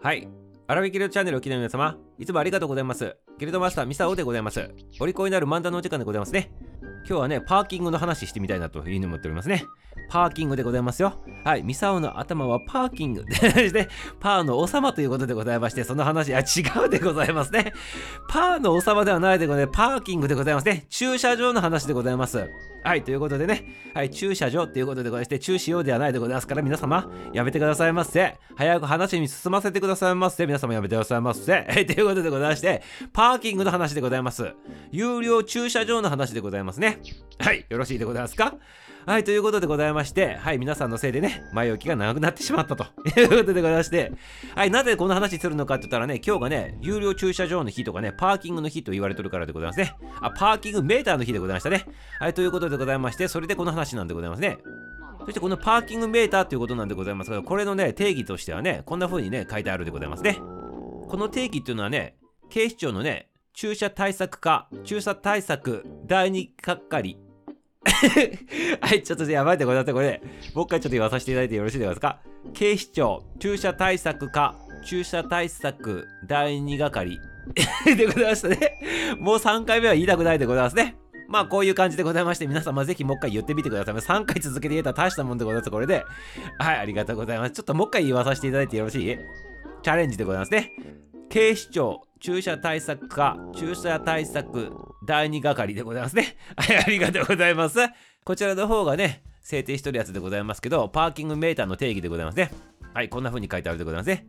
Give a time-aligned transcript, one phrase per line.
[0.00, 0.28] はい。
[0.66, 3.16] アラビキルチャンネルをお聞きの皆様、いつもありがとうございます。
[3.38, 4.70] ギルドマスターミサオでございます。
[5.00, 6.50] お利口になる漫談のお時間でございますね。
[7.06, 9.64] 今日はね、パーキングの話してみたいなというふうに思っておりますね。
[10.08, 11.14] パーキングでございますよ。
[11.44, 13.88] はい、ミサオの頭はパーキング でして、
[14.20, 16.44] パーの王様ということでございまして、その話、あ、違
[16.84, 17.72] うでございますね。
[18.28, 19.76] パーの王様ではないでございます。
[19.76, 20.86] パーキングでございますね。
[20.88, 22.48] 駐車場の話でございます。
[22.84, 28.38] はい、ということでね、はい、駐車場ということでございまして、駐しようではないでございますから、皆様、やめてくださいませ。
[28.56, 30.46] 早く話に進ませてくださいませ。
[30.46, 31.52] 皆様やめてくださいませ。
[31.52, 34.54] はい、ということでございまして、パーキングの話でございます。
[34.90, 36.87] 有料駐車場の話でございますね。
[36.90, 37.00] ね
[37.38, 38.54] はい、よろしいでございますか？
[39.06, 42.84] はい、ということでございまして、はい、皆さんのせいでね、前置きが長くなってしまったと
[43.18, 44.12] いうことでございまして、
[44.54, 49.94] はい、なぜこの話するのかって言ったらね、今日がね、有料駐車場の日とかね、パーキングの日と言われてるからでございますね。
[50.20, 51.86] あ、パーキングメーターの日でございましたね。
[52.18, 54.58] はい、ということでございまして、それでこの話なんでございますね。
[55.20, 60.34] そしてこのパーキングメーターということなんでございますが、これのね、定義としてはね、こんな風にね、書いてあるでございますね。
[60.34, 62.16] この定義っていうのはね、
[62.50, 63.28] 警視庁のね、
[63.60, 67.16] 駐車対策課、駐車対策第二係、
[68.80, 69.92] はい、ちょっとやばいでございます。
[69.92, 70.22] これ、
[70.54, 72.20] もう一回ちょっと言わさせていただいてよろしいですか？
[72.54, 77.18] 警視庁駐車対策課駐車対策第二係
[77.96, 79.16] でございましたね。
[79.18, 80.94] もう3回目は言いたくないでございますね。
[81.28, 83.94] まあこういう感じでございまして皆様ぜひもう一回言ってみてください。
[83.96, 85.70] 3回続けて言えたら大したもんでございます。
[85.72, 86.04] これで。
[86.60, 87.50] はい、ありがとうございます。
[87.50, 89.18] ちょっともう一回言わさせていただいてよろしい？
[89.82, 90.72] チャレンジでございますね。
[91.28, 94.72] 警視庁駐車対策課駐車対策
[95.06, 96.36] 第二係でございますね。
[96.56, 97.78] はい、ありがとうございます。
[98.24, 102.50] こちらの方がね、制定してるやつでございますけど、パーキングメーターの定義でございますね。
[102.92, 104.26] はい、こんな風に書いてあるでございますね。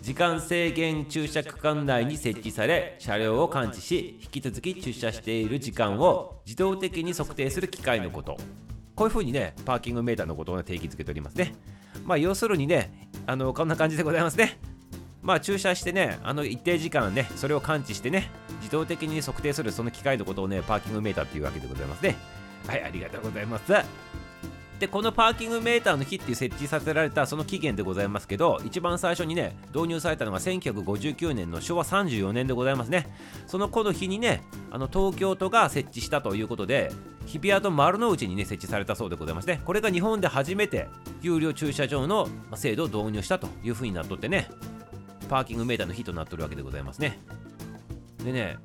[0.00, 8.36] 時間制限駐車区間内に設置され、車両を感知し、引き続き駐車している時間を自動的に測定する機械のこと。
[8.94, 11.54] こういう風にね、パーキングメーターのことを、ね、定義づけておりますね。
[12.04, 14.58] まあ、要するにね、あの、こんな感じでございますね。
[15.26, 22.14] まあ駐車してね、あの一定時間ね、それを感知してね、自動的に測定するその機械のことをね、パーキングメーターっていうわけでございますね。
[22.68, 23.72] はい、ありがとうございます。
[24.78, 33.08] で、このパーキングメーターの日っていう設置させられたその期限でございますけど、一番最初にね、導入されたのが1959年の昭和34年でございますね。
[33.48, 36.92] そのこの日にね、あの東京都が設置したということで、
[37.24, 39.60] 日比谷と丸の内にね、設置されたそうでございますね。
[39.64, 40.88] これが日本で初めて
[41.20, 44.48] 有料駐車場の制度を導入したというふうになっとってね、
[45.26, 47.18] パーキングメーターの日となってるわけでございますね。
[48.24, 48.56] でね、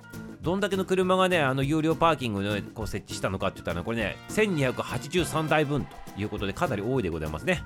[0.42, 7.64] どんだけの車がね、あの有料パーキングを、ね、こう設置したのかって言ったら、これね、1283台分ということで、かなり多いでございますね。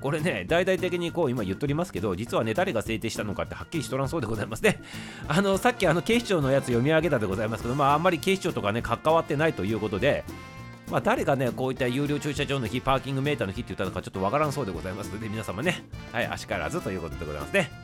[0.00, 4.80] これね、大々的にこう今言っておりますけど、実はね、誰が制定したのかってはっきりしとらんそうでございますね。
[5.28, 10.24] あの、さっきあの警視庁のやつ読み上げたでございますけど、まあ、あんまり警視庁とかね、関わってないということで、
[10.90, 17.83] まあ、誰がね、こういった有料駐車場の日、パーキングメーターの日って言ったのかちょっとわからんそうでございますので、皆様ね、はい、足からずということでございますね。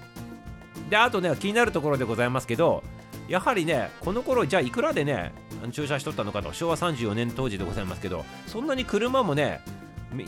[0.90, 2.82] で、あとね、気になるところでございますけど、
[3.28, 5.32] やはりね、この頃じゃあいくらでね、
[5.72, 9.60] 駐車しとったのかと、昭和34年当時でございますけど、そんなに車もね、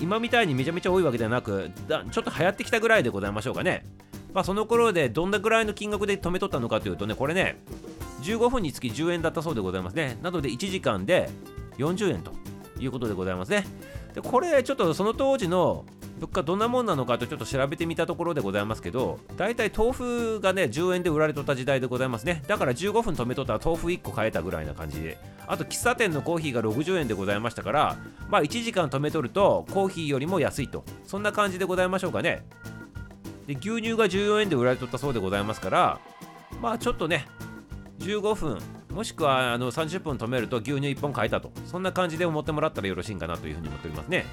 [0.00, 3.84] 今みたいにめちゃめちゃ多いわけではなく、ちょっと流行ってきたぐらいでございましょうかね。
[4.32, 7.56] まあ、その頃でどんなぐらいの金額で止めとったのかというとね、これね、
[8.22, 10.16] 15分につき10円だったそうでございますね。
[10.22, 11.28] なので1時間で
[11.78, 12.32] 40円と
[12.78, 13.66] いうことでございますね。
[14.14, 15.84] で、これちょっとその当時の
[16.18, 22.42] 物価どんなもんなのかとちょっと調べてみたところでございますけど、大体豆腐がね、10円で売られとった時代でございますね。
[22.46, 25.18] だから15分止めとったら豆腐1個買えたぐらいな感じで。
[25.46, 27.96] あと喫茶店のコーヒーが60円でございましたから、
[28.28, 30.84] まあ1時間止めとるとコーヒーよりも安いと。
[31.04, 32.44] そんな感じでございましょうかね。
[33.46, 36.00] で、牛乳が14円で売られとったそうでございますから、
[36.60, 37.26] まあちょっとね、
[38.02, 38.58] 15分
[38.92, 44.26] もしくはあの30分止めると牛乳1本買えたとそんな感じで思ってもらったらよろしいんかなというふうに思っておりますね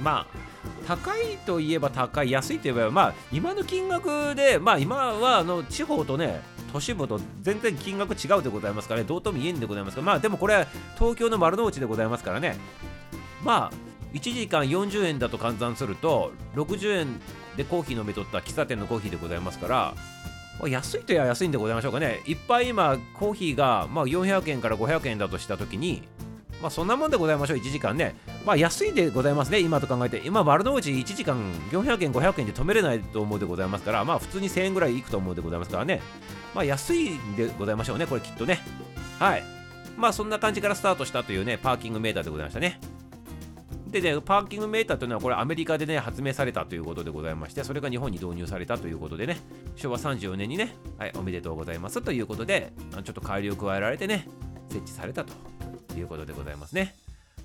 [0.00, 0.53] まあ
[0.86, 10.66] 高いといえば高い安いといえばまあ今の金額でまあ今はあの地方とね都市部と全然金額違うでございますからねどうとも言えんでございますがまあでもこれは
[10.98, 12.56] 東京の丸の内でございますからね
[13.42, 17.20] まあ1時間40円だと換算すると60円
[17.56, 19.94] でコーヒー飲み取った喫茶店のコーヒーでございますから
[20.68, 22.22] 安いといえば安いんでございましょうかね。
[22.26, 26.04] いっぱい今、コーヒーが、まあ、400円から500円だとしたときに、
[26.62, 28.14] まあ、そんなもんでございましょう、1時間ね。
[28.44, 30.20] まあ、安いでございますね、今と考えて。
[30.24, 36.02] 今、丸の内1時間400円、500円で止めれないと思うでございますから、まあ、普通に1000円ぐらいいくと思うでございますからね。
[36.54, 38.60] まあ、安いんでございましょうね、これきっとね。
[39.18, 39.44] はい。
[39.96, 42.80] まあ、そんな感じからスタートしたというね、パーキングメーターでございましたね。
[43.88, 49.38] でね、パーキングメーターというのはこれアメリカでね、発明されたということでございまして、それが日本に導入されたということでね、
[49.76, 54.28] 昭和34年にね、はい、おめでとうございますということで、ちょっと改良を加えられてね、
[54.68, 55.32] 設置されたと
[55.96, 57.03] いうことでございますね。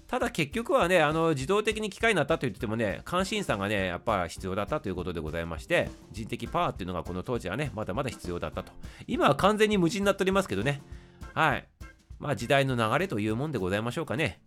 [0.09, 8.71] ただ結局はね、あの自動的に機械になったと言ってもね、監視員さんがね、やっぱ必要だったということでございまして、人的パワーっていうのがこの当時はね、まだまだ必要だったと。
[9.05, 10.81] 今は完全に無人になっておりますけどね。
[11.35, 11.67] はい。
[12.17, 14.41] まあ時代の流れというもんでございましょうかね。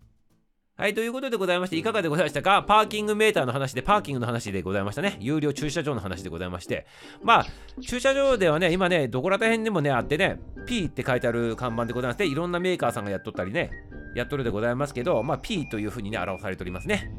[0.75, 2.65] はい、ということでございまして、いかがでございましたか？
[2.65, 5.17] パーキングメーターの話で、パーキングの話でございましたね。
[5.21, 6.87] 有料駐車場の話でございまして。
[7.23, 7.47] まあ、
[7.83, 13.71] 駐車場ではね、今ね、どこら辺でもね、あってね、P って書いてある看板でございまして、いろんなメーカーさんがやっとったりね、
[14.15, 17.13] やっとるでございますけど、まあ、P というふうにね、表されておりますね。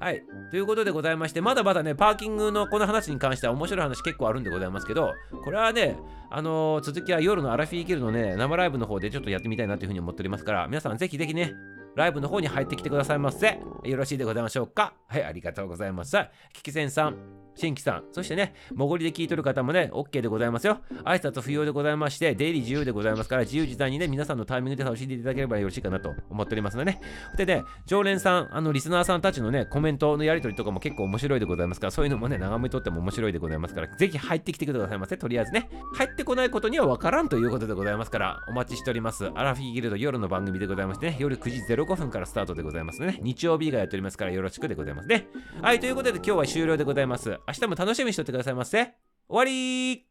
[0.00, 0.22] はい。
[0.50, 5.12] ということでございまして、まだまだね、パーキングのこの話に関しては面白い話結構あるんでございますけど、
[5.44, 5.96] これはね、
[6.30, 11.52] あのー、続きは夜のアラフィーギルのね、生ライブの方でちょっとやってみたいなというふうに思っておりますから、皆さんぜひぜひね、
[11.96, 13.58] ライブの方に入ってきてくださいませ。
[13.82, 14.94] よろしいでございましょうか。
[15.08, 16.16] はい、ありがとうございます。
[16.52, 17.47] キキセンさん。
[17.58, 20.78] 新規さん、そしてね、もごりで聞いとる方もね、OK でございますよ。
[21.04, 27.00] 挨拶不要でございまして、出入り自由でございますから、自由自在にね、皆さんのタイミングで楽しんでいただければよろしいかなと思っておりますのでね。
[27.36, 35.16] でね、常連さん、あの、リスナーさんたちのね、コメントのやり取りとかも結構面白いでございますから、そういうのもね、眺めとっても面白いでございますから、ぜひ入ってきてくださいませ。
[35.16, 39.26] とりあえずね、入ってこないことにはわからんということでございますから、お待ちしております。
[39.34, 43.18] アラフィーギルド夜の番組でございましてね、夜9時05分からスタートでございますね。
[43.22, 45.28] 日曜日がやっておりますから、よろしくでございますね。
[45.62, 47.38] はい、ということで今日は終了でございます。
[47.48, 48.94] 明日も楽しみにしとってくださいませ。
[49.26, 50.06] 終わり